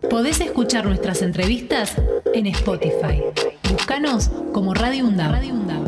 Podés 0.00 0.40
escuchar 0.40 0.86
nuestras 0.86 1.22
entrevistas 1.22 1.94
en 2.32 2.46
Spotify. 2.46 3.22
Búscanos 3.70 4.30
como 4.52 4.74
Radio 4.74 5.06
UNDAV. 5.06 5.32
Radio 5.32 5.54
UNDAV. 5.54 5.84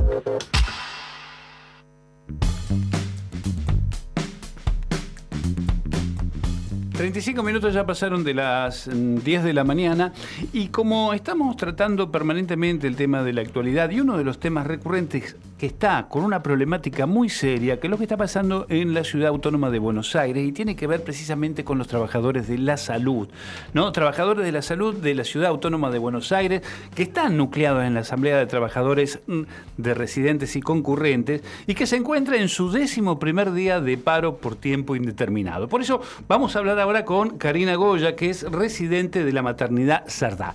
35 6.97 7.42
minutos 7.42 7.75
ya 7.75 7.84
pasaron 7.84 8.25
de 8.25 8.32
las 8.32 8.89
10 8.89 8.95
mm, 8.95 9.45
de 9.45 9.53
la 9.53 9.64
mañana 9.64 10.12
y 10.54 10.68
como 10.68 11.12
estamos 11.12 11.54
tratando 11.57 12.11
permanentemente 12.11 12.86
el 12.86 12.96
tema 12.96 13.23
de 13.23 13.34
la 13.34 13.43
actualidad 13.43 13.91
y 13.91 14.00
uno 14.00 14.16
de 14.16 14.25
los 14.25 14.41
temas 14.41 14.66
recurrentes 14.66 15.36
que 15.59 15.66
está 15.66 16.07
con 16.09 16.23
una 16.23 16.43
problemática 16.43 17.07
muy 17.07 17.29
seria, 17.29 17.80
que 17.80 17.86
es 17.86 17.91
lo 17.91 17.96
que 17.96 18.05
está 18.05 18.16
pasando 18.16 18.66
en 18.68 18.93
la 18.93 19.05
ciudad 19.05 19.29
autónoma 19.29 19.70
de 19.70 19.79
Buenos 19.79 20.14
Aires 20.14 20.46
y 20.46 20.52
tiene 20.52 20.77
que 20.77 20.86
ver 20.86 21.02
precisamente 21.02 21.64
con 21.64 21.79
los 21.79 21.88
trabajadores 21.88 22.46
de 22.46 22.59
la 22.59 22.77
salud, 22.77 23.29
¿no? 23.73 23.91
Trabajadores 23.92 24.45
de 24.45 24.52
la 24.52 24.62
salud 24.62 24.95
de 24.95 25.14
la 25.14 25.24
ciudad 25.24 25.48
autónoma 25.48 25.91
de 25.91 25.98
Buenos 25.98 26.30
Aires 26.33 26.62
que 26.95 27.05
están 27.05 27.37
nucleados 27.37 27.84
en 27.84 27.95
la 27.95 28.00
Asamblea 28.00 28.37
de 28.37 28.47
Trabajadores 28.47 29.20
mm, 29.27 29.42
de 29.78 29.95
Residentes 29.95 30.56
y 30.56 30.61
Concurrentes 30.61 31.42
y 31.66 31.75
que 31.75 31.86
se 31.86 31.97
encuentra 31.97 32.36
en 32.36 32.48
su 32.48 32.70
décimo 32.70 33.19
primer 33.19 33.52
día 33.52 33.80
de 33.80 33.97
paro 33.97 34.36
por 34.36 34.56
tiempo 34.56 34.95
indeterminado. 34.95 35.69
Por 35.69 35.80
eso 35.80 36.02
vamos 36.28 36.55
a 36.55 36.59
hablar 36.59 36.78
ahora 36.78 37.05
con 37.05 37.38
Karina 37.38 37.77
Goya, 37.77 38.14
que 38.14 38.28
es 38.28 38.42
residente 38.42 39.25
de 39.25 39.33
la 39.33 39.42
maternidad 39.42 40.05
Sardá. 40.06 40.55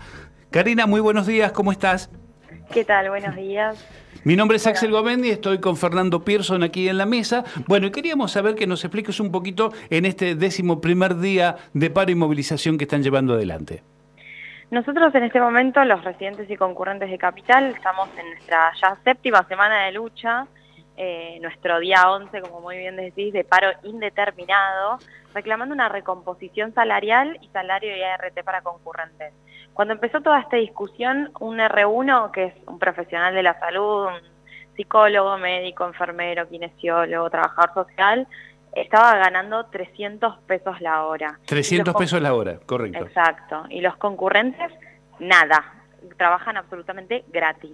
Karina, 0.51 0.85
muy 0.85 0.99
buenos 0.99 1.25
días, 1.25 1.53
¿cómo 1.53 1.71
estás? 1.71 2.09
¿Qué 2.73 2.85
tal? 2.85 3.09
Buenos 3.09 3.35
días. 3.35 3.87
Mi 4.23 4.35
nombre 4.35 4.57
es 4.57 4.67
Axel 4.67 4.91
Govendi, 4.91 5.29
estoy 5.29 5.59
con 5.59 5.75
Fernando 5.77 6.23
Pearson 6.23 6.63
aquí 6.63 6.87
en 6.87 6.97
la 6.97 7.05
mesa. 7.05 7.43
Bueno, 7.67 7.87
y 7.87 7.91
queríamos 7.91 8.31
saber 8.31 8.55
que 8.55 8.67
nos 8.67 8.83
expliques 8.83 9.19
un 9.19 9.31
poquito 9.31 9.71
en 9.89 10.05
este 10.05 10.35
décimo 10.35 10.79
primer 10.79 11.17
día 11.17 11.55
de 11.73 11.89
paro 11.89 12.11
y 12.11 12.15
movilización 12.15 12.77
que 12.77 12.83
están 12.83 13.01
llevando 13.01 13.33
adelante. 13.33 13.83
Nosotros 14.69 15.13
en 15.15 15.23
este 15.23 15.41
momento, 15.41 15.83
los 15.83 16.03
residentes 16.03 16.49
y 16.49 16.55
concurrentes 16.55 17.09
de 17.09 17.17
Capital, 17.17 17.71
estamos 17.75 18.09
en 18.17 18.29
nuestra 18.29 18.71
ya 18.81 18.95
séptima 19.03 19.45
semana 19.47 19.85
de 19.85 19.91
lucha, 19.91 20.47
eh, 20.95 21.39
nuestro 21.41 21.79
día 21.79 22.09
11, 22.09 22.41
como 22.41 22.61
muy 22.61 22.77
bien 22.77 22.95
decís, 22.95 23.33
de 23.33 23.43
paro 23.43 23.69
indeterminado, 23.83 24.99
reclamando 25.33 25.73
una 25.73 25.89
recomposición 25.89 26.73
salarial 26.73 27.37
y 27.41 27.47
salario 27.49 27.97
y 27.97 28.03
ART 28.03 28.43
para 28.43 28.61
concurrentes. 28.61 29.33
Cuando 29.73 29.93
empezó 29.93 30.21
toda 30.21 30.39
esta 30.39 30.57
discusión, 30.57 31.31
un 31.39 31.57
R1, 31.57 32.31
que 32.31 32.45
es 32.45 32.53
un 32.67 32.77
profesional 32.79 33.33
de 33.33 33.43
la 33.43 33.59
salud, 33.59 34.07
un 34.07 34.75
psicólogo, 34.75 35.37
médico, 35.37 35.85
enfermero, 35.85 36.47
kinesiólogo, 36.47 37.29
trabajador 37.29 37.85
social, 37.85 38.27
estaba 38.73 39.15
ganando 39.15 39.65
300 39.65 40.39
pesos 40.39 40.79
la 40.81 41.05
hora. 41.05 41.39
300 41.45 41.93
pesos 41.95 42.21
la 42.21 42.33
hora, 42.33 42.59
correcto. 42.65 43.05
Exacto. 43.05 43.65
Y 43.69 43.81
los 43.81 43.97
concurrentes, 43.97 44.71
nada, 45.19 45.81
trabajan 46.17 46.57
absolutamente 46.57 47.23
gratis. 47.31 47.71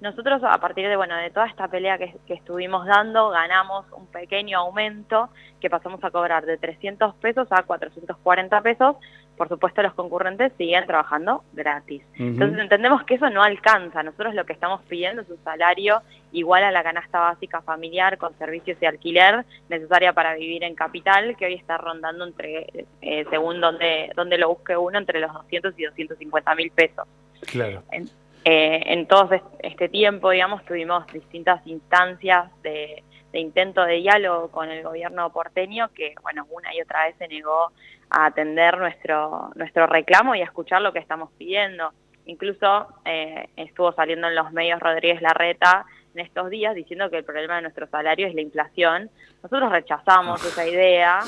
Nosotros 0.00 0.42
a 0.44 0.58
partir 0.58 0.88
de 0.88 0.96
bueno 0.96 1.16
de 1.16 1.30
toda 1.30 1.46
esta 1.46 1.68
pelea 1.68 1.98
que, 1.98 2.16
estuvimos 2.28 2.86
dando 2.86 3.30
ganamos 3.30 3.86
un 3.92 4.06
pequeño 4.06 4.58
aumento 4.58 5.30
que 5.60 5.70
pasamos 5.70 6.02
a 6.02 6.10
cobrar 6.10 6.46
de 6.46 6.56
300 6.56 7.14
pesos 7.16 7.48
a 7.50 7.62
440 7.62 8.60
pesos. 8.62 8.96
Por 9.40 9.48
supuesto 9.48 9.80
los 9.80 9.94
concurrentes 9.94 10.52
siguen 10.58 10.86
trabajando 10.86 11.44
gratis. 11.54 12.02
Entonces 12.18 12.58
entendemos 12.58 13.04
que 13.04 13.14
eso 13.14 13.30
no 13.30 13.42
alcanza. 13.42 14.02
Nosotros 14.02 14.34
lo 14.34 14.44
que 14.44 14.52
estamos 14.52 14.82
pidiendo 14.82 15.22
es 15.22 15.30
un 15.30 15.42
salario 15.42 16.02
igual 16.30 16.62
a 16.62 16.70
la 16.70 16.82
canasta 16.82 17.20
básica 17.20 17.62
familiar 17.62 18.18
con 18.18 18.36
servicios 18.36 18.76
y 18.82 18.84
alquiler 18.84 19.46
necesaria 19.70 20.12
para 20.12 20.34
vivir 20.34 20.62
en 20.62 20.74
capital, 20.74 21.38
que 21.38 21.46
hoy 21.46 21.54
está 21.54 21.78
rondando 21.78 22.26
entre, 22.26 22.66
eh, 23.00 23.24
según 23.30 23.62
donde, 23.62 24.12
donde 24.14 24.36
lo 24.36 24.50
busque 24.50 24.76
uno, 24.76 24.98
entre 24.98 25.20
los 25.20 25.32
200 25.32 25.72
y 25.78 25.84
250 25.84 26.54
mil 26.54 26.70
pesos. 26.72 27.08
Claro. 27.50 27.82
En, 27.92 28.10
eh, 28.44 29.06
todo 29.08 29.30
este 29.60 29.88
tiempo, 29.88 30.32
digamos, 30.32 30.66
tuvimos 30.66 31.10
distintas 31.14 31.66
instancias 31.66 32.50
de, 32.62 33.02
intento 33.38 33.84
de 33.84 33.94
diálogo 33.96 34.50
con 34.50 34.70
el 34.70 34.82
gobierno 34.82 35.30
porteño 35.32 35.90
que, 35.94 36.14
bueno, 36.22 36.46
una 36.50 36.74
y 36.74 36.80
otra 36.80 37.06
vez 37.06 37.14
se 37.18 37.28
negó 37.28 37.72
a 38.10 38.26
atender 38.26 38.78
nuestro, 38.78 39.50
nuestro 39.54 39.86
reclamo 39.86 40.34
y 40.34 40.40
a 40.40 40.44
escuchar 40.44 40.82
lo 40.82 40.92
que 40.92 40.98
estamos 40.98 41.30
pidiendo. 41.38 41.92
Incluso 42.26 42.88
eh, 43.04 43.48
estuvo 43.56 43.92
saliendo 43.92 44.28
en 44.28 44.34
los 44.34 44.52
medios 44.52 44.80
Rodríguez 44.80 45.22
Larreta 45.22 45.86
en 46.14 46.20
estos 46.20 46.50
días 46.50 46.74
diciendo 46.74 47.08
que 47.08 47.18
el 47.18 47.24
problema 47.24 47.56
de 47.56 47.62
nuestro 47.62 47.86
salario 47.88 48.26
es 48.26 48.34
la 48.34 48.40
inflación. 48.40 49.10
Nosotros 49.42 49.70
rechazamos 49.70 50.44
esa 50.44 50.66
idea. 50.66 51.20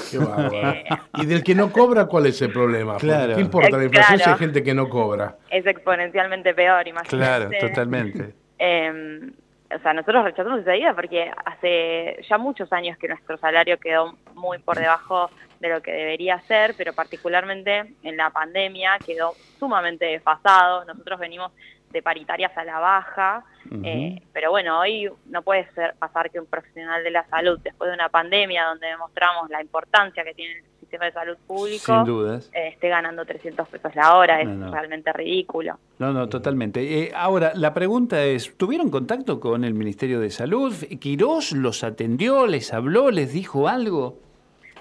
Eh, 0.52 0.84
¿Y 1.14 1.26
del 1.26 1.42
que 1.42 1.54
no 1.54 1.72
cobra 1.72 2.06
cuál 2.06 2.26
es 2.26 2.42
el 2.42 2.52
problema? 2.52 2.96
¿Qué 2.98 3.40
importa 3.40 3.76
la 3.76 3.84
inflación 3.84 4.18
si 4.18 4.28
hay 4.28 4.38
gente 4.38 4.62
que 4.62 4.74
no 4.74 4.88
cobra? 4.88 5.36
Es 5.50 5.66
exponencialmente 5.66 6.54
peor, 6.54 6.86
imagínate. 6.86 7.16
Claro, 7.16 7.68
totalmente. 7.68 8.34
Em, 8.58 9.32
o 9.74 9.78
sea, 9.80 9.92
nosotros 9.92 10.24
rechazamos 10.24 10.60
esa 10.60 10.76
idea 10.76 10.94
porque 10.94 11.30
hace 11.44 12.18
ya 12.28 12.38
muchos 12.38 12.72
años 12.72 12.98
que 12.98 13.08
nuestro 13.08 13.36
salario 13.36 13.78
quedó 13.78 14.16
muy 14.34 14.58
por 14.58 14.78
debajo 14.78 15.30
de 15.60 15.68
lo 15.68 15.80
que 15.80 15.92
debería 15.92 16.40
ser, 16.42 16.74
pero 16.76 16.92
particularmente 16.92 17.94
en 18.02 18.16
la 18.16 18.30
pandemia 18.30 18.98
quedó 19.04 19.34
sumamente 19.58 20.06
desfasado. 20.06 20.84
Nosotros 20.84 21.20
venimos 21.20 21.52
de 21.90 22.02
paritarias 22.02 22.56
a 22.56 22.64
la 22.64 22.78
baja, 22.78 23.44
eh, 23.84 24.20
pero 24.32 24.50
bueno, 24.50 24.80
hoy 24.80 25.10
no 25.26 25.42
puede 25.42 25.70
ser 25.72 25.94
pasar 25.98 26.30
que 26.30 26.40
un 26.40 26.46
profesional 26.46 27.04
de 27.04 27.10
la 27.10 27.24
salud, 27.28 27.60
después 27.62 27.88
de 27.90 27.94
una 27.94 28.08
pandemia 28.08 28.64
donde 28.64 28.88
demostramos 28.88 29.48
la 29.50 29.60
importancia 29.60 30.24
que 30.24 30.34
tiene 30.34 30.54
el 30.54 30.64
sistema 30.92 31.06
de 31.06 31.12
salud 31.12 31.36
público, 31.46 32.34
eh, 32.52 32.68
esté 32.68 32.88
ganando 32.90 33.24
300 33.24 33.66
pesos 33.66 33.94
la 33.94 34.14
hora, 34.14 34.42
es 34.42 34.48
realmente 34.70 35.10
ridículo. 35.12 35.78
No, 35.98 36.12
no, 36.12 36.28
totalmente. 36.28 36.82
Eh, 36.82 37.12
ahora, 37.14 37.52
la 37.54 37.72
pregunta 37.72 38.22
es, 38.22 38.54
¿tuvieron 38.58 38.90
contacto 38.90 39.40
con 39.40 39.64
el 39.64 39.72
Ministerio 39.72 40.20
de 40.20 40.28
Salud? 40.28 40.74
¿Quirós 41.00 41.52
los 41.52 41.82
atendió, 41.82 42.46
les 42.46 42.74
habló, 42.74 43.10
les 43.10 43.32
dijo 43.32 43.68
algo? 43.68 44.18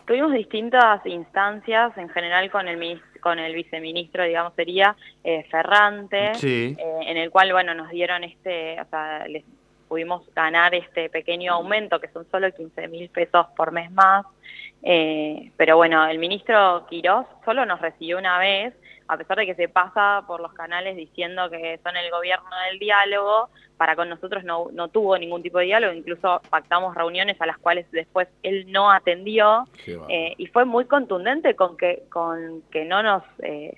Tuvimos 0.06 0.34
distintas 0.34 1.06
instancias, 1.06 1.98
en 1.98 2.10
general 2.10 2.52
con 2.52 2.68
el 2.68 3.02
con 3.22 3.40
el 3.40 3.54
viceministro, 3.54 4.24
digamos, 4.26 4.54
sería 4.56 4.96
eh, 5.24 5.46
Ferrante, 5.50 6.32
eh, 6.42 6.76
en 7.08 7.18
el 7.18 7.30
cual, 7.30 7.54
bueno, 7.54 7.74
nos 7.76 7.90
dieron 7.92 8.24
este, 8.24 8.82
o 8.82 8.86
sea, 8.86 9.28
les 9.28 9.46
pudimos 9.92 10.24
ganar 10.34 10.74
este 10.74 11.10
pequeño 11.10 11.52
aumento, 11.52 12.00
que 12.00 12.08
son 12.08 12.26
solo 12.32 12.50
15 12.50 12.88
mil 12.88 13.10
pesos 13.10 13.46
por 13.58 13.74
mes 13.74 13.92
más, 13.92 14.26
eh, 14.84 15.52
pero 15.58 15.76
bueno, 15.76 16.08
el 16.08 16.18
ministro 16.18 16.88
Quirós 16.90 17.26
solo 17.44 17.66
nos 17.66 17.82
recibió 17.82 18.18
una 18.18 18.40
vez, 18.40 18.74
a 19.10 19.18
pesar 19.18 19.40
de 19.40 19.46
que 19.46 19.56
se 19.56 19.68
pasa 19.68 20.24
por 20.28 20.40
los 20.40 20.54
canales 20.54 20.96
diciendo 20.96 21.50
que 21.50 21.78
son 21.84 21.98
el 21.98 22.10
gobierno 22.10 22.50
del 22.70 22.80
diálogo, 22.80 23.50
para 23.76 23.98
con 23.98 24.08
nosotros 24.08 24.46
no, 24.46 24.70
no 24.72 24.88
tuvo 24.88 25.18
ningún 25.18 25.44
tipo 25.44 25.58
de 25.58 25.66
diálogo, 25.66 25.92
incluso 25.92 26.42
pactamos 26.50 26.96
reuniones 26.96 27.42
a 27.42 27.46
las 27.46 27.58
cuales 27.58 27.86
después 27.92 28.30
él 28.44 28.72
no 28.72 28.90
atendió. 28.90 29.66
Eh, 30.08 30.36
y 30.38 30.46
fue 30.48 30.64
muy 30.64 30.86
contundente 30.86 31.54
con 31.58 31.76
que, 31.76 32.04
con 32.10 32.62
que 32.72 32.86
no 32.86 33.04
nos... 33.04 33.24
Eh, 33.44 33.78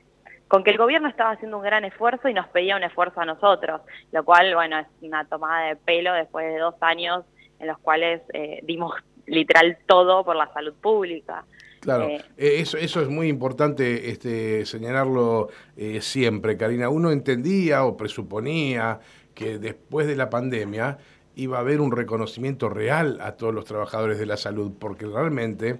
con 0.53 0.63
que 0.63 0.69
el 0.69 0.77
gobierno 0.77 1.09
estaba 1.09 1.31
haciendo 1.31 1.57
un 1.57 1.63
gran 1.63 1.83
esfuerzo 1.83 2.29
y 2.29 2.33
nos 2.35 2.47
pedía 2.49 2.77
un 2.77 2.83
esfuerzo 2.83 3.19
a 3.19 3.25
nosotros, 3.25 3.81
lo 4.11 4.23
cual, 4.23 4.53
bueno, 4.53 4.77
es 4.77 4.85
una 5.01 5.25
tomada 5.25 5.69
de 5.69 5.75
pelo 5.77 6.13
después 6.13 6.45
de 6.45 6.59
dos 6.59 6.75
años 6.81 7.25
en 7.59 7.65
los 7.65 7.79
cuales 7.79 8.21
eh, 8.35 8.59
dimos 8.61 8.93
literal 9.25 9.79
todo 9.87 10.23
por 10.23 10.35
la 10.35 10.53
salud 10.53 10.75
pública. 10.79 11.43
Claro, 11.79 12.07
eh, 12.07 12.23
eh, 12.37 12.57
eso, 12.59 12.77
eso 12.77 13.01
es 13.01 13.09
muy 13.09 13.29
importante 13.29 14.11
este, 14.11 14.63
señalarlo 14.67 15.49
eh, 15.75 16.01
siempre, 16.01 16.55
Karina. 16.55 16.87
Uno 16.87 17.09
entendía 17.09 17.83
o 17.85 17.97
presuponía 17.97 18.99
que 19.33 19.57
después 19.57 20.05
de 20.05 20.15
la 20.15 20.29
pandemia 20.29 20.99
iba 21.33 21.57
a 21.57 21.61
haber 21.61 21.81
un 21.81 21.91
reconocimiento 21.91 22.69
real 22.69 23.17
a 23.21 23.37
todos 23.37 23.55
los 23.55 23.65
trabajadores 23.65 24.19
de 24.19 24.27
la 24.27 24.37
salud, 24.37 24.71
porque 24.77 25.07
realmente 25.07 25.79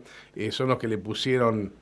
son 0.50 0.69
los 0.69 0.79
que 0.79 0.88
le 0.88 0.97
pusieron 0.97 1.73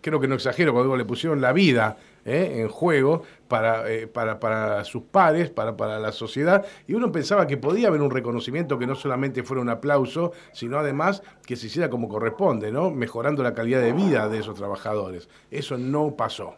creo 0.00 0.20
que 0.20 0.28
no 0.28 0.34
exagero 0.34 0.72
cuando 0.72 0.88
digo 0.88 0.96
le 0.96 1.04
pusieron 1.04 1.40
la 1.40 1.52
vida 1.52 1.96
¿eh? 2.24 2.60
en 2.60 2.68
juego 2.68 3.22
para, 3.48 3.90
eh, 3.90 4.06
para, 4.06 4.38
para, 4.38 4.84
sus 4.84 5.02
pares, 5.04 5.50
para, 5.50 5.76
para 5.76 5.98
la 5.98 6.12
sociedad, 6.12 6.66
y 6.86 6.94
uno 6.94 7.12
pensaba 7.12 7.46
que 7.46 7.56
podía 7.56 7.88
haber 7.88 8.02
un 8.02 8.10
reconocimiento 8.10 8.78
que 8.78 8.86
no 8.86 8.94
solamente 8.94 9.42
fuera 9.42 9.62
un 9.62 9.70
aplauso, 9.70 10.32
sino 10.52 10.78
además 10.78 11.22
que 11.46 11.56
se 11.56 11.66
hiciera 11.66 11.90
como 11.90 12.08
corresponde, 12.08 12.72
¿no? 12.72 12.90
mejorando 12.90 13.42
la 13.42 13.54
calidad 13.54 13.80
de 13.80 13.92
vida 13.92 14.28
de 14.28 14.38
esos 14.38 14.54
trabajadores. 14.56 15.28
Eso 15.50 15.78
no 15.78 16.16
pasó. 16.16 16.56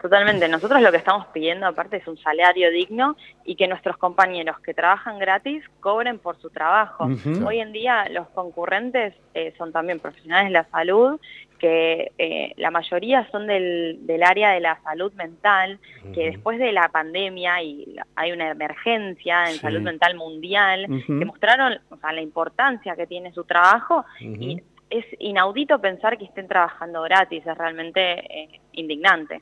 Totalmente. 0.00 0.48
Nosotros 0.48 0.82
lo 0.82 0.90
que 0.90 0.96
estamos 0.96 1.26
pidiendo 1.28 1.64
aparte 1.64 1.98
es 1.98 2.06
un 2.08 2.18
salario 2.18 2.70
digno 2.72 3.16
y 3.44 3.54
que 3.54 3.68
nuestros 3.68 3.96
compañeros 3.96 4.58
que 4.60 4.74
trabajan 4.74 5.18
gratis 5.18 5.64
cobren 5.78 6.18
por 6.18 6.36
su 6.40 6.50
trabajo. 6.50 7.08
Hoy 7.46 7.60
en 7.60 7.72
día 7.72 8.08
los 8.10 8.28
concurrentes 8.30 9.14
eh, 9.34 9.54
son 9.56 9.72
también 9.72 10.00
profesionales 10.00 10.48
de 10.48 10.52
la 10.52 10.64
salud 10.70 11.20
que 11.62 12.10
eh, 12.18 12.54
la 12.56 12.72
mayoría 12.72 13.30
son 13.30 13.46
del, 13.46 14.00
área 14.26 14.50
de 14.50 14.58
la 14.58 14.82
salud 14.82 15.12
mental, 15.12 15.78
que 16.12 16.24
después 16.24 16.58
de 16.58 16.72
la 16.72 16.88
pandemia 16.88 17.62
y 17.62 17.94
hay 18.16 18.32
una 18.32 18.50
emergencia 18.50 19.48
en 19.48 19.58
salud 19.58 19.80
mental 19.80 20.16
mundial, 20.16 20.88
demostraron 21.06 21.78
la 22.02 22.20
importancia 22.20 22.96
que 22.96 23.06
tiene 23.06 23.32
su 23.32 23.44
trabajo 23.44 24.04
y 24.18 24.60
es 24.90 25.04
inaudito 25.20 25.80
pensar 25.80 26.18
que 26.18 26.24
estén 26.24 26.48
trabajando 26.48 27.00
gratis, 27.02 27.46
es 27.46 27.56
realmente 27.56 28.00
eh, 28.00 28.60
indignante. 28.72 29.40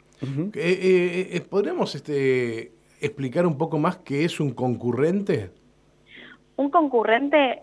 ¿Podríamos 1.49 1.95
este, 1.95 2.73
explicar 3.01 3.47
un 3.47 3.57
poco 3.57 3.79
más 3.79 3.97
qué 3.97 4.27
es 4.27 4.41
un 4.41 4.53
concurrente? 4.53 5.53
Un 6.57 6.69
concurrente 6.69 7.61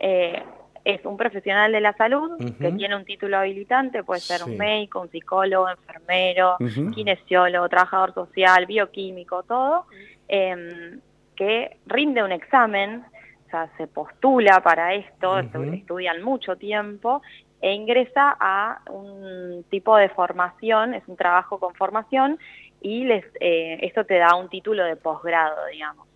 es 0.88 1.04
un 1.04 1.18
profesional 1.18 1.74
de 1.74 1.82
la 1.82 1.92
salud 1.98 2.38
que 2.62 2.72
tiene 2.72 2.96
un 2.96 3.04
título 3.04 3.38
habilitante, 3.38 4.06
puede 4.06 4.22
ser 4.22 4.42
un 4.46 4.58
médico, 4.58 5.02
un 5.02 5.10
psicólogo, 5.10 5.70
enfermero, 5.70 6.56
kinesiólogo, 6.96 7.68
trabajador 7.68 8.14
social, 8.14 8.66
bioquímico, 8.66 9.44
todo, 9.44 9.88
em, 10.30 11.02
que 11.36 11.76
rinde 11.88 12.24
un 12.24 12.32
examen, 12.32 13.04
o 13.48 13.50
sea, 13.50 13.70
se 13.76 13.88
postula 13.88 14.62
para 14.64 14.94
esto, 14.94 15.40
estudian 15.40 16.24
mucho 16.24 16.56
tiempo 16.56 17.22
e 17.60 17.74
ingresa 17.74 18.38
a 18.40 18.80
un 18.90 19.66
tipo 19.70 19.98
de 19.98 20.08
formación, 20.08 20.94
es 20.94 21.06
un 21.08 21.18
trabajo 21.18 21.60
con 21.60 21.76
formación 21.76 22.40
y 22.80 23.04
les, 23.04 23.26
eh, 23.42 23.80
esto 23.82 24.06
te 24.06 24.20
da 24.20 24.36
un 24.36 24.48
título 24.48 24.86
de 24.86 24.96
posgrado, 24.96 25.66
digamos. 25.66 26.08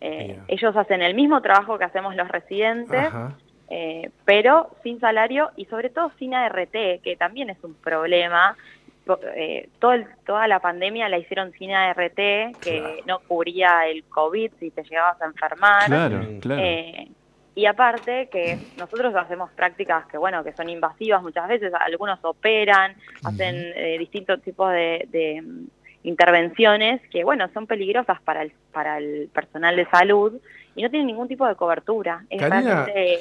Eh, 0.00 0.38
ellos 0.46 0.76
hacen 0.76 1.02
el 1.02 1.14
mismo 1.14 1.40
trabajo 1.42 1.76
que 1.76 1.84
hacemos 1.84 2.14
los 2.14 2.28
residentes, 2.28 3.08
eh, 3.74 4.10
pero 4.26 4.68
sin 4.82 5.00
salario 5.00 5.50
y 5.56 5.64
sobre 5.64 5.88
todo 5.88 6.12
sin 6.18 6.34
ART, 6.34 6.72
que 6.72 7.16
también 7.18 7.48
es 7.48 7.56
un 7.64 7.72
problema. 7.72 8.54
Eh, 9.34 9.70
toda 9.80 10.46
la 10.46 10.60
pandemia 10.60 11.08
la 11.08 11.16
hicieron 11.16 11.52
sin 11.52 11.70
ART, 11.72 12.14
que 12.60 13.02
no 13.06 13.20
cubría 13.20 13.88
el 13.88 14.04
COVID 14.04 14.52
si 14.60 14.70
te 14.72 14.82
llegabas 14.82 15.22
a 15.22 15.24
enfermar. 15.24 15.86
Claro, 15.86 16.20
claro. 16.42 16.62
Eh, 16.62 17.08
y 17.54 17.64
aparte 17.64 18.28
que 18.30 18.58
nosotros 18.76 19.14
hacemos 19.14 19.50
prácticas 19.52 20.06
que 20.06 20.18
bueno 20.18 20.44
que 20.44 20.52
son 20.52 20.68
invasivas 20.68 21.22
muchas 21.22 21.48
veces, 21.48 21.72
algunos 21.72 22.18
operan, 22.24 22.94
hacen 23.24 23.98
distintos 23.98 24.42
tipos 24.42 24.70
de, 24.70 25.42
mm, 25.42 26.06
intervenciones 26.06 27.00
que 27.08 27.24
bueno 27.24 27.48
son 27.54 27.66
peligrosas 27.66 28.20
para 28.20 28.42
el, 28.42 28.52
para 28.70 28.98
el 28.98 29.30
personal 29.32 29.76
de 29.76 29.86
salud 29.86 30.40
y 30.74 30.82
no 30.82 30.90
tienen 30.90 31.06
ningún 31.06 31.28
tipo 31.28 31.46
de 31.46 31.54
cobertura. 31.54 32.24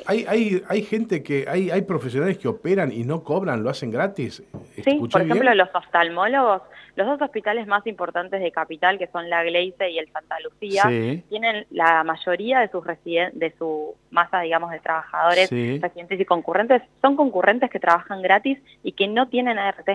hay, 0.06 0.25
hay, 0.27 0.63
hay 0.68 0.81
gente 0.83 1.21
que, 1.21 1.45
hay, 1.48 1.69
hay 1.69 1.81
profesionales 1.81 2.38
que 2.38 2.48
operan 2.48 2.92
y 2.92 3.03
no 3.03 3.24
cobran, 3.24 3.63
lo 3.63 3.69
hacen 3.69 3.92
gratis. 3.92 4.44
Sí, 4.83 5.00
por 5.12 5.21
ejemplo, 5.21 5.53
los 5.53 5.69
oftalmólogos, 5.74 6.62
los 6.95 7.07
dos 7.07 7.21
hospitales 7.21 7.68
más 7.68 7.86
importantes 7.88 8.42
de 8.42 8.51
Capital, 8.51 8.98
que 8.98 9.07
son 9.07 9.30
la 9.30 9.44
Gleice 9.44 9.89
y 9.89 10.00
el 10.00 10.12
Santa 10.12 10.38
Lucía, 10.39 10.83
tienen 11.30 11.65
la 11.71 12.03
mayoría 12.03 12.59
de 12.59 12.69
sus 12.69 12.83
de 12.83 13.53
su 13.57 13.95
masa, 14.09 14.42
digamos, 14.42 14.71
de 14.71 14.80
trabajadores, 14.80 15.50
residentes 15.50 16.19
y 16.19 16.25
concurrentes, 16.25 16.81
son 17.01 17.15
concurrentes 17.15 17.69
que 17.69 17.80
trabajan 17.80 18.21
gratis 18.21 18.57
y 18.83 18.94
que 18.94 19.07
no 19.07 19.27
tienen 19.27 19.57
ART. 19.57 19.88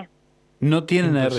No 0.59 0.83
tienen 0.85 1.17
ART. 1.17 1.35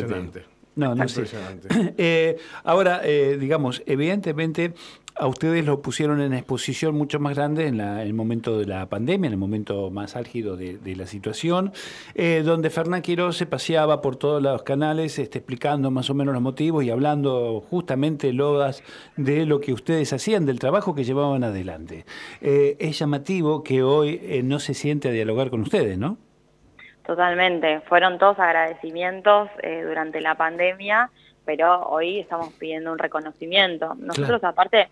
No, 0.78 0.94
no 0.94 1.08
sé. 1.08 1.24
Eh, 1.98 2.36
ahora, 2.62 3.00
eh, 3.02 3.36
digamos, 3.38 3.82
evidentemente 3.86 4.74
a 5.18 5.26
ustedes 5.26 5.64
lo 5.64 5.82
pusieron 5.82 6.20
en 6.20 6.32
exposición 6.32 6.94
mucho 6.94 7.18
más 7.18 7.36
grande 7.36 7.66
en, 7.66 7.80
el 7.80 8.14
momento 8.14 8.58
de 8.58 8.66
la 8.66 8.86
pandemia, 8.86 9.26
en 9.26 9.32
el 9.32 9.38
momento 9.38 9.90
más 9.90 10.16
álgido 10.16 10.56
de, 10.56 10.78
la 10.96 11.06
situación, 11.06 11.72
eh, 12.14 12.42
donde 12.44 12.70
Fernán 12.70 13.02
Quiroz 13.02 13.36
se 13.36 13.46
paseaba 13.46 14.00
por 14.00 14.16
todos 14.16 14.42
los 14.42 14.62
canales 14.62 15.18
este, 15.18 15.38
explicando 15.38 15.90
más 15.90 16.08
o 16.10 16.14
menos 16.14 16.34
los 16.34 16.42
motivos 16.42 16.84
y 16.84 16.90
hablando 16.90 17.60
justamente 17.68 18.32
lodas 18.32 18.82
de 19.16 19.44
lo 19.44 19.60
que 19.60 19.72
ustedes 19.72 20.12
hacían, 20.12 20.46
del 20.46 20.58
trabajo 20.58 20.94
que 20.94 21.04
llevaban 21.04 21.44
adelante. 21.44 22.04
Eh, 22.40 22.76
es 22.78 22.98
llamativo 22.98 23.62
que 23.62 23.82
hoy 23.82 24.20
eh, 24.22 24.42
no 24.42 24.60
se 24.60 24.74
siente 24.74 25.08
a 25.08 25.12
dialogar 25.12 25.50
con 25.50 25.62
ustedes, 25.62 25.98
¿no? 25.98 26.16
Totalmente, 27.04 27.80
fueron 27.88 28.18
todos 28.18 28.38
agradecimientos 28.38 29.48
durante 29.86 30.20
la 30.20 30.34
pandemia, 30.34 31.10
pero 31.46 31.88
hoy 31.88 32.18
estamos 32.18 32.52
pidiendo 32.52 32.92
un 32.92 32.98
reconocimiento. 32.98 33.94
Nosotros 33.98 34.44
aparte 34.44 34.88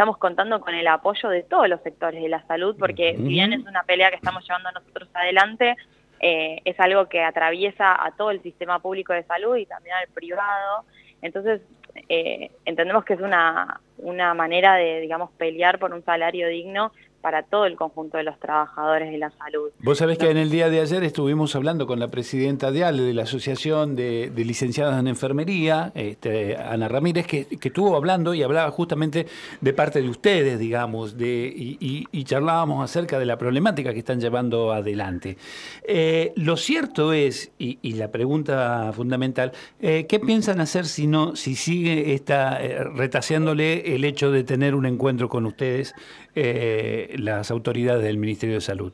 estamos 0.00 0.16
contando 0.16 0.62
con 0.62 0.74
el 0.74 0.88
apoyo 0.88 1.28
de 1.28 1.42
todos 1.42 1.68
los 1.68 1.82
sectores 1.82 2.22
de 2.22 2.28
la 2.30 2.42
salud, 2.46 2.74
porque 2.78 3.16
si 3.18 3.22
bien 3.22 3.52
es 3.52 3.60
una 3.66 3.82
pelea 3.82 4.08
que 4.08 4.16
estamos 4.16 4.42
llevando 4.48 4.72
nosotros 4.72 5.10
adelante, 5.12 5.76
eh, 6.20 6.62
es 6.64 6.80
algo 6.80 7.06
que 7.06 7.22
atraviesa 7.22 8.02
a 8.02 8.10
todo 8.12 8.30
el 8.30 8.42
sistema 8.42 8.78
público 8.78 9.12
de 9.12 9.24
salud 9.24 9.56
y 9.56 9.66
también 9.66 9.96
al 9.96 10.08
privado. 10.08 10.86
Entonces, 11.20 11.60
eh, 12.08 12.50
entendemos 12.64 13.04
que 13.04 13.12
es 13.12 13.20
una, 13.20 13.78
una 13.98 14.32
manera 14.32 14.76
de, 14.76 15.02
digamos, 15.02 15.32
pelear 15.32 15.78
por 15.78 15.92
un 15.92 16.02
salario 16.02 16.48
digno 16.48 16.92
para 17.20 17.42
todo 17.42 17.66
el 17.66 17.76
conjunto 17.76 18.18
de 18.18 18.24
los 18.24 18.38
trabajadores 18.38 19.10
de 19.10 19.18
la 19.18 19.30
salud. 19.30 19.70
Vos 19.80 19.98
sabés 19.98 20.18
que 20.18 20.30
en 20.30 20.36
el 20.36 20.50
día 20.50 20.70
de 20.70 20.80
ayer 20.80 21.04
estuvimos 21.04 21.54
hablando 21.54 21.86
con 21.86 22.00
la 22.00 22.08
presidenta 22.08 22.70
de 22.70 22.84
ALE, 22.84 23.02
de 23.02 23.14
la 23.14 23.22
Asociación 23.22 23.96
de, 23.96 24.32
Licenciadas 24.36 24.98
en 24.98 25.06
Enfermería, 25.06 25.92
este, 25.94 26.56
Ana 26.56 26.88
Ramírez, 26.88 27.26
que, 27.26 27.46
estuvo 27.50 27.94
hablando 27.94 28.34
y 28.34 28.42
hablaba 28.42 28.70
justamente 28.70 29.26
de 29.60 29.72
parte 29.72 30.02
de 30.02 30.08
ustedes, 30.08 30.58
digamos, 30.58 31.16
de, 31.16 31.52
y, 31.54 32.24
charlábamos 32.24 32.84
acerca 32.84 33.18
de 33.18 33.26
la 33.26 33.36
problemática 33.36 33.92
que 33.92 33.98
están 33.98 34.20
llevando 34.20 34.72
adelante. 34.72 35.36
Eh, 35.82 36.32
lo 36.36 36.56
cierto 36.56 37.12
es, 37.12 37.52
y, 37.58 37.78
la 37.94 38.10
pregunta 38.10 38.92
fundamental, 38.94 39.52
eh, 39.80 40.06
¿qué 40.08 40.20
piensan 40.20 40.60
hacer 40.60 40.86
si 40.86 41.06
no, 41.06 41.36
si 41.36 41.54
sigue 41.54 42.14
esta, 42.14 42.62
eh, 42.62 42.84
retaseándole 42.84 43.94
el 43.94 44.04
hecho 44.04 44.30
de 44.30 44.44
tener 44.44 44.74
un 44.74 44.86
encuentro 44.86 45.28
con 45.28 45.44
ustedes? 45.44 45.94
eh, 46.34 47.09
las 47.16 47.50
autoridades 47.50 48.02
del 48.02 48.18
Ministerio 48.18 48.56
de 48.56 48.60
Salud? 48.60 48.92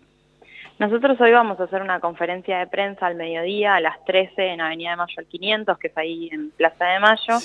Nosotros 0.78 1.18
hoy 1.20 1.32
vamos 1.32 1.58
a 1.58 1.64
hacer 1.64 1.80
una 1.80 2.00
conferencia 2.00 2.58
de 2.58 2.66
prensa 2.66 3.06
al 3.06 3.14
mediodía 3.14 3.76
a 3.76 3.80
las 3.80 4.04
13 4.04 4.48
en 4.48 4.60
Avenida 4.60 4.90
de 4.90 4.96
Mayo 4.96 5.14
al 5.16 5.26
500, 5.26 5.78
que 5.78 5.86
es 5.86 5.96
ahí 5.96 6.28
en 6.30 6.50
Plaza 6.50 6.84
de 6.84 7.00
Mayo, 7.00 7.38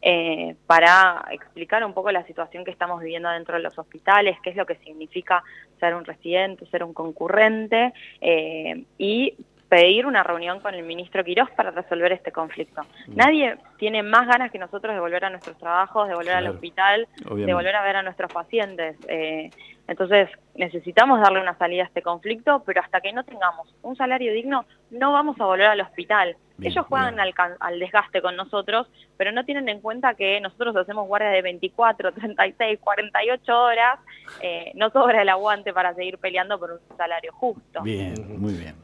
eh, 0.00 0.56
para 0.66 1.26
explicar 1.30 1.84
un 1.84 1.92
poco 1.92 2.10
la 2.10 2.24
situación 2.24 2.64
que 2.64 2.70
estamos 2.70 3.02
viviendo 3.02 3.28
dentro 3.28 3.56
de 3.56 3.62
los 3.62 3.78
hospitales, 3.78 4.38
qué 4.42 4.50
es 4.50 4.56
lo 4.56 4.64
que 4.64 4.76
significa 4.76 5.44
ser 5.78 5.94
un 5.94 6.06
residente, 6.06 6.64
ser 6.66 6.82
un 6.82 6.94
concurrente, 6.94 7.92
eh, 8.22 8.84
y 8.96 9.34
pedir 9.70 10.04
una 10.04 10.24
reunión 10.24 10.58
con 10.60 10.74
el 10.74 10.82
ministro 10.82 11.22
Quirós 11.22 11.48
para 11.52 11.70
resolver 11.70 12.10
este 12.10 12.32
conflicto. 12.32 12.82
Nadie 13.06 13.56
tiene 13.78 14.02
más 14.02 14.26
ganas 14.26 14.50
que 14.50 14.58
nosotros 14.58 14.92
de 14.92 15.00
volver 15.00 15.24
a 15.24 15.30
nuestros 15.30 15.56
trabajos, 15.58 16.08
de 16.08 16.14
volver 16.14 16.34
al 16.34 16.48
hospital, 16.48 17.06
de 17.24 17.54
volver 17.54 17.76
a 17.76 17.82
ver 17.84 17.96
a 17.96 18.02
nuestros 18.02 18.32
pacientes. 18.32 18.96
Eh, 19.06 19.50
entonces, 19.90 20.28
necesitamos 20.54 21.20
darle 21.20 21.40
una 21.40 21.56
salida 21.56 21.82
a 21.82 21.86
este 21.86 22.02
conflicto, 22.02 22.62
pero 22.64 22.80
hasta 22.80 23.00
que 23.00 23.12
no 23.12 23.24
tengamos 23.24 23.74
un 23.82 23.96
salario 23.96 24.32
digno, 24.32 24.64
no 24.90 25.12
vamos 25.12 25.40
a 25.40 25.44
volver 25.44 25.66
al 25.66 25.80
hospital. 25.80 26.36
Ellos 26.62 26.84
juegan 26.86 27.18
al, 27.18 27.32
al, 27.58 27.78
desgaste 27.78 28.20
con 28.20 28.36
nosotros, 28.36 28.86
pero 29.16 29.32
no 29.32 29.44
tienen 29.44 29.68
en 29.68 29.80
cuenta 29.80 30.14
que 30.14 30.40
nosotros 30.40 30.76
hacemos 30.76 31.06
guardias 31.06 31.32
de 31.32 31.42
24, 31.42 32.12
36, 32.12 32.78
48 32.80 33.58
horas, 33.58 33.98
eh, 34.42 34.70
no 34.74 34.90
sobra 34.90 35.22
el 35.22 35.28
aguante 35.28 35.72
para 35.72 35.94
seguir 35.94 36.18
peleando 36.18 36.58
por 36.58 36.72
un 36.72 36.78
salario 36.96 37.32
justo. 37.32 37.82
Bien, 37.82 38.14
muy 38.38 38.54
bien. 38.54 38.74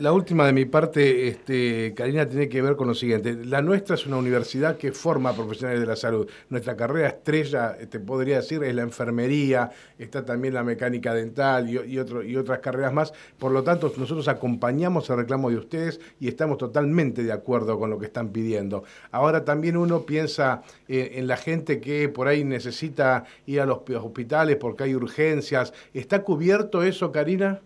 la, 0.00 0.12
última 0.12 0.46
de 0.46 0.52
mi 0.52 0.64
parte, 0.64 1.28
este, 1.28 1.94
Karina, 1.94 2.28
tiene 2.28 2.48
que 2.48 2.60
ver 2.62 2.76
con 2.76 2.88
lo 2.88 2.94
siguiente. 2.94 3.34
La 3.44 3.62
nuestra 3.62 3.94
es 3.94 4.06
una 4.06 4.16
universidad 4.16 4.76
que 4.76 4.92
forma 4.92 5.32
profesionales 5.32 5.80
de 5.80 5.86
la 5.86 5.96
salud. 5.96 6.28
Nuestra 6.48 6.76
carrera 6.76 7.08
estrella, 7.08 7.76
te 7.88 8.00
podría 8.00 8.36
decir, 8.36 8.62
es 8.64 8.74
la 8.74 8.82
enfermería, 8.82 9.70
está 9.98 10.24
también 10.24 10.54
la 10.54 10.64
mecánica 10.64 11.09
dental 11.14 11.68
y, 11.68 11.78
y, 11.78 12.00
y 12.26 12.36
otras 12.36 12.58
carreras 12.60 12.92
más. 12.92 13.12
Por 13.38 13.52
lo 13.52 13.62
tanto, 13.62 13.92
nosotros 13.96 14.28
acompañamos 14.28 15.08
el 15.10 15.16
reclamo 15.16 15.50
de 15.50 15.56
ustedes 15.56 16.00
y 16.18 16.28
estamos 16.28 16.58
totalmente 16.58 17.22
de 17.22 17.32
acuerdo 17.32 17.78
con 17.78 17.90
lo 17.90 17.98
que 17.98 18.06
están 18.06 18.30
pidiendo. 18.30 18.84
Ahora 19.10 19.44
también 19.44 19.76
uno 19.76 20.02
piensa 20.02 20.62
eh, 20.88 21.12
en 21.14 21.26
la 21.26 21.36
gente 21.36 21.80
que 21.80 22.08
por 22.08 22.28
ahí 22.28 22.44
necesita 22.44 23.24
ir 23.46 23.60
a 23.60 23.66
los 23.66 23.80
hospitales 23.88 24.56
porque 24.56 24.84
hay 24.84 24.94
urgencias. 24.94 25.72
¿Está 25.94 26.22
cubierto 26.22 26.82
eso, 26.82 27.12
Karina? 27.12 27.60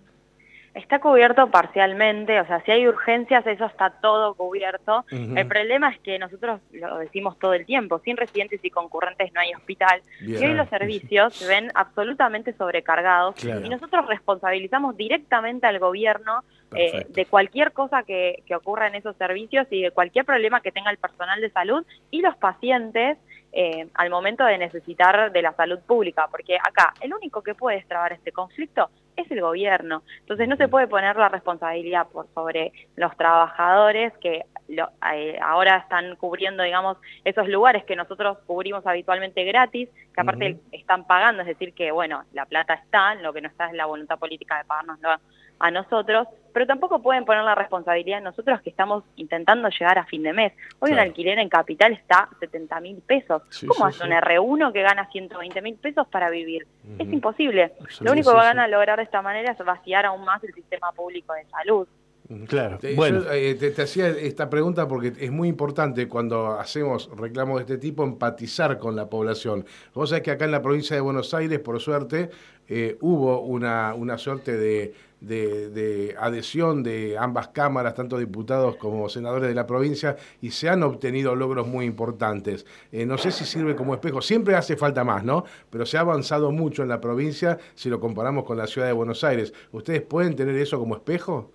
Está 0.75 0.99
cubierto 0.99 1.49
parcialmente, 1.50 2.40
o 2.40 2.47
sea, 2.47 2.61
si 2.64 2.73
hay 2.73 2.88
urgencias, 2.88 3.47
eso 3.47 3.64
está 3.64 3.90
todo 3.90 4.35
cubierto. 4.35 5.04
El 5.11 5.47
problema 5.47 5.90
es 5.90 6.00
que 6.00 6.19
nosotros 6.19 6.61
lo 6.73 6.99
decimos 6.99 7.38
todo 7.38 7.54
el 7.54 7.64
tiempo, 7.64 8.00
sin 8.04 8.16
residentes 8.16 8.59
y 8.64 8.71
concurrentes 8.71 9.33
no 9.33 9.40
hay 9.40 9.54
hospital. 9.54 10.02
Y 10.21 10.35
hoy 10.35 10.54
los 10.54 10.69
servicios 10.69 11.35
se 11.37 11.47
ven 11.49 11.71
absolutamente 11.76 12.52
sobrecargados 12.54 13.45
y 13.45 13.69
nosotros 13.69 14.07
responsabilizamos 14.09 14.97
directamente 14.97 15.69
al 15.69 15.78
gobierno 15.78 16.43
eh, 16.75 17.07
de 17.09 17.26
cualquier 17.26 17.73
cosa 17.73 18.02
que, 18.02 18.43
que 18.45 18.57
ocurra 18.57 18.88
en 18.88 18.97
esos 18.97 19.16
servicios 19.16 19.69
y 19.71 19.83
de 19.83 19.93
cualquier 19.93 20.25
problema 20.25 20.61
que 20.61 20.73
tenga 20.73 20.90
el 20.90 20.97
personal 20.97 21.40
de 21.40 21.50
salud 21.50 21.87
y 22.11 22.21
los 22.21 22.37
pacientes 22.37 23.16
eh, 23.57 23.87
al 23.95 24.11
momento 24.11 24.45
de 24.45 24.59
necesitar 24.59 25.31
de 25.31 25.43
la 25.43 25.53
salud 25.55 25.79
pública, 25.87 26.27
porque 26.29 26.57
acá 26.57 26.93
el 27.01 27.15
único 27.15 27.41
que 27.41 27.55
puede 27.55 27.77
extrabar 27.79 28.13
este 28.13 28.33
conflicto 28.33 28.91
es 29.17 29.31
el 29.31 29.41
gobierno. 29.41 30.03
Entonces 30.21 30.49
no 30.49 30.57
se 30.57 30.67
puede 30.67 30.89
poner 30.89 31.15
la 31.15 31.29
responsabilidad 31.29 32.09
por 32.09 32.27
sobre 32.35 32.73
los 32.97 33.17
trabajadores 33.17 34.13
que 34.19 34.45
eh, 34.69 35.39
ahora 35.41 35.77
están 35.77 36.17
cubriendo, 36.17 36.65
digamos, 36.65 36.97
esos 37.25 37.47
lugares 37.49 37.85
que 37.85 37.95
nosotros 37.95 38.39
cubrimos 38.47 38.85
habitualmente 38.87 39.45
gratis, 39.45 39.89
que 40.13 40.21
aparte 40.21 40.59
están 40.73 41.07
pagando, 41.07 41.43
es 41.43 41.47
decir, 41.49 41.75
que, 41.75 41.93
bueno, 41.93 42.25
la 42.33 42.47
plata 42.47 42.75
está, 42.75 43.15
lo 43.15 43.33
que 43.33 43.41
no 43.41 43.49
está 43.49 43.67
es 43.67 43.75
la 43.75 43.87
voluntad 43.87 44.19
política 44.19 44.59
de 44.59 44.65
pagarnos 44.65 44.99
a 45.61 45.71
nosotros, 45.71 46.27
pero 46.55 46.67
tampoco 46.69 47.03
pueden 47.03 47.25
poner 47.25 47.43
la 47.43 47.57
responsabilidad 47.57 48.19
en 48.19 48.25
nosotros 48.25 48.63
que 48.63 48.71
estamos 48.71 49.03
intentando 49.17 49.69
llegar 49.69 49.99
a 49.99 50.07
fin 50.07 50.23
de 50.23 50.33
mes. 50.33 50.53
Hoy 50.79 50.93
un 50.93 51.01
alquiler 51.01 51.41
en 51.41 51.49
capital 51.49 51.93
está 51.93 52.29
70 52.39 52.81
mil 52.81 53.03
pesos. 53.03 53.43
¿Cómo 53.67 53.87
hace 53.87 54.05
un 54.05 54.11
R1 54.11 54.73
que 54.73 54.83
gana 54.83 55.09
120 55.11 55.61
mil 55.63 55.75
pesos 55.75 56.07
para 56.07 56.31
vivir? 56.31 56.65
Es 56.99 57.13
imposible. 57.13 57.73
Lo 58.01 58.13
único 58.13 58.31
que 58.31 58.37
van 58.37 58.61
a 58.61 58.69
lograr 58.69 58.99
de 58.99 59.03
esta 59.03 59.21
manera 59.21 59.51
es 59.51 59.59
vaciar 59.59 60.07
aún 60.07 60.25
más 60.25 60.43
el 60.45 60.55
sistema 60.55 60.93
público 60.93 61.35
de 61.35 61.45
salud. 61.47 61.89
Claro. 62.47 62.79
bueno. 62.97 63.23
Eh, 63.33 63.55
te, 63.55 63.83
hacía 63.83 64.09
esta 64.09 64.49
pregunta 64.49 64.89
porque 64.89 65.13
es 65.19 65.31
muy 65.31 65.49
importante 65.49 66.09
cuando 66.09 66.59
hacemos 66.59 67.11
reclamos 67.15 67.57
de 67.57 67.63
este 67.63 67.79
tipo 67.79 68.03
empatizar 68.05 68.79
con 68.79 68.97
la 68.97 69.11
población. 69.11 69.67
Vos 69.93 70.11
sabés 70.11 70.23
que 70.23 70.31
acá 70.31 70.45
en 70.45 70.53
la 70.53 70.63
provincia 70.63 70.97
de 70.97 71.03
Buenos 71.03 71.35
Aires, 71.35 71.59
por 71.59 71.81
suerte, 71.81 72.31
eh, 72.67 72.97
hubo 73.01 73.41
una, 73.41 73.93
una 73.95 74.17
suerte 74.17 74.57
de, 74.57 74.95
de, 75.26 76.14
adhesión 76.19 76.83
de 76.83 77.16
ambas 77.19 77.49
cámaras, 77.49 77.95
tanto 77.95 78.19
diputados 78.19 78.76
como 78.76 79.09
senadores 79.09 79.49
de 79.49 79.54
la 79.54 79.66
provincia, 79.66 80.16
y 80.40 80.50
se 80.50 80.69
han 80.69 80.83
obtenido 80.83 81.35
logros 81.35 81.66
muy 81.66 81.85
importantes. 81.87 82.66
Eh, 82.93 83.07
no 83.07 83.19
sé 83.19 83.31
si 83.31 83.45
sirve 83.45 83.75
como 83.75 83.95
espejo, 83.95 84.23
siempre 84.23 84.54
hace 84.54 84.76
falta 84.76 85.04
más, 85.04 85.25
¿no? 85.25 85.45
Pero 85.71 85.87
se 85.87 85.97
ha 85.97 86.00
avanzado 86.00 86.50
mucho 86.50 86.83
en 86.83 86.88
la 86.88 87.00
provincia 87.00 87.59
si 87.75 87.88
lo 87.88 88.00
comparamos 88.00 88.45
con 88.45 88.57
la 88.57 88.66
ciudad 88.66 88.87
de 88.87 88.93
Buenos 88.93 89.25
Aires. 89.25 89.52
¿Ustedes 89.73 90.02
pueden 90.02 90.37
tener 90.37 90.57
eso 90.57 90.78
como 90.78 90.95
espejo? 90.95 91.50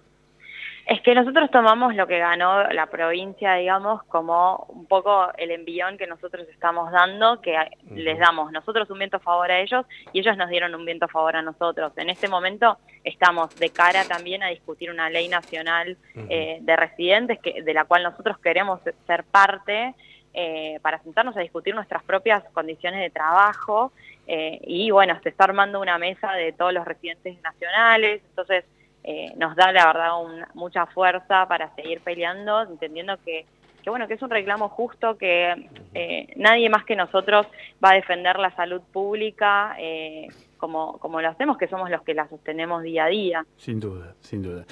Es 0.89 1.01
que 1.01 1.13
nosotros 1.13 1.51
tomamos 1.51 1.93
lo 1.93 2.07
que 2.07 2.17
ganó 2.17 2.63
la 2.63 2.87
provincia, 2.87 3.53
digamos, 3.53 4.01
como 4.05 4.65
un 4.69 4.87
poco 4.87 5.27
el 5.37 5.51
envión 5.51 5.99
que 5.99 6.07
nosotros 6.07 6.47
estamos 6.49 6.91
dando, 6.91 7.41
que 7.41 7.55
les 7.91 8.17
damos 8.17 8.51
nosotros 8.51 8.89
un 8.89 8.97
viento 8.97 9.17
a 9.17 9.19
favor 9.19 9.51
a 9.51 9.59
ellos 9.59 9.85
y 10.13 10.21
ellos 10.21 10.35
nos 10.35 10.49
dieron 10.49 10.73
un 10.73 10.83
viento 10.85 11.05
a 11.05 11.07
favor 11.07 11.35
a 11.35 11.43
nosotros. 11.43 11.93
En 11.95 12.09
este 12.09 12.27
momento 12.27 12.79
estamos 13.03 13.55
de 13.57 13.69
cara 13.69 14.03
también 14.05 14.41
a 14.41 14.47
discutir 14.47 14.89
una 14.89 15.11
ley 15.11 15.27
nacional 15.27 15.95
eh, 16.27 16.57
de 16.59 16.75
residentes 16.75 17.37
que, 17.37 17.61
de 17.61 17.73
la 17.75 17.85
cual 17.85 18.01
nosotros 18.01 18.39
queremos 18.39 18.79
ser 19.05 19.25
parte 19.25 19.93
eh, 20.33 20.79
para 20.81 20.97
sentarnos 21.03 21.37
a 21.37 21.41
discutir 21.41 21.75
nuestras 21.75 22.01
propias 22.01 22.43
condiciones 22.51 23.01
de 23.01 23.11
trabajo 23.11 23.91
eh, 24.25 24.59
y 24.63 24.89
bueno, 24.89 25.19
se 25.21 25.29
está 25.29 25.43
armando 25.43 25.79
una 25.79 25.99
mesa 25.99 26.31
de 26.31 26.51
todos 26.51 26.73
los 26.73 26.83
residentes 26.83 27.39
nacionales, 27.43 28.23
entonces 28.29 28.65
eh, 29.03 29.33
nos 29.37 29.55
da 29.55 29.71
la 29.71 29.87
verdad 29.87 30.47
mucha 30.53 30.85
fuerza 30.87 31.47
para 31.47 31.73
seguir 31.75 32.01
peleando, 32.01 32.63
entendiendo 32.63 33.17
que, 33.23 33.45
bueno, 33.85 34.07
que 34.07 34.13
es 34.13 34.21
un 34.21 34.29
reclamo 34.29 34.69
justo, 34.69 35.17
que 35.17 35.69
eh, 35.93 36.33
nadie 36.35 36.69
más 36.69 36.83
que 36.85 36.95
nosotros 36.95 37.47
va 37.83 37.91
a 37.91 37.95
defender 37.95 38.37
la 38.37 38.55
salud 38.55 38.81
pública 38.93 39.75
eh, 39.79 40.27
como, 40.57 40.99
como 40.99 41.21
lo 41.21 41.29
hacemos, 41.29 41.57
que 41.57 41.67
somos 41.67 41.89
los 41.89 42.03
que 42.03 42.13
la 42.13 42.27
sostenemos 42.29 42.83
día 42.83 43.05
a 43.05 43.07
día. 43.07 43.45
Sin 43.57 43.79
duda, 43.79 44.13
sin 44.19 44.43
duda. 44.43 44.65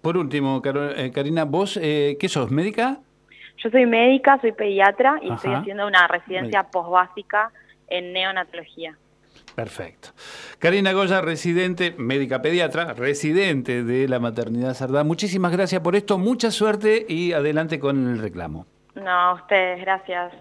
por 0.00 0.16
último, 0.16 0.60
Karina, 0.60 1.44
¿vos 1.44 1.78
qué 1.80 2.28
sos? 2.28 2.50
¿Médica? 2.50 2.98
Yo 3.58 3.70
soy 3.70 3.86
médica, 3.86 4.38
soy 4.40 4.52
pediatra 4.52 5.18
y 5.22 5.32
estoy 5.32 5.54
haciendo 5.54 5.86
una 5.86 6.06
residencia 6.08 6.64
posbásica 6.64 7.52
en 7.88 8.12
neonatología. 8.12 8.96
Perfecto. 9.54 10.10
Karina 10.58 10.92
Goya, 10.92 11.20
residente, 11.20 11.94
médica 11.98 12.40
pediatra, 12.40 12.94
residente 12.94 13.84
de 13.84 14.08
la 14.08 14.18
maternidad 14.18 14.74
Sardá. 14.74 15.04
Muchísimas 15.04 15.52
gracias 15.52 15.82
por 15.82 15.96
esto, 15.96 16.18
mucha 16.18 16.50
suerte 16.50 17.04
y 17.08 17.32
adelante 17.32 17.78
con 17.78 18.08
el 18.08 18.18
reclamo. 18.18 18.66
No, 18.94 19.10
a 19.10 19.34
ustedes, 19.34 19.80
gracias. 19.80 20.32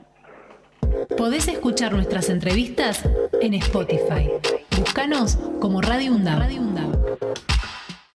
Podés 1.17 1.47
escuchar 1.49 1.91
nuestras 1.91 2.29
entrevistas 2.29 3.03
en 3.41 3.55
Spotify. 3.55 4.31
Búscanos 4.77 5.37
como 5.59 5.81
Radio 5.81 6.13
UNDAV. 6.13 6.45